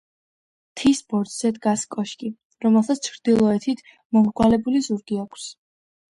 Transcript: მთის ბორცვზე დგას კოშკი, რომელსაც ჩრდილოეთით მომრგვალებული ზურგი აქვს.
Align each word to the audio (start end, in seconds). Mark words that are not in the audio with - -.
მთის 0.69 0.99
ბორცვზე 1.11 1.49
დგას 1.57 1.83
კოშკი, 1.95 2.31
რომელსაც 2.65 3.01
ჩრდილოეთით 3.09 3.83
მომრგვალებული 4.17 4.81
ზურგი 4.87 5.21
აქვს. 5.25 5.45